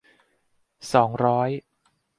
[0.93, 1.49] สองร้อย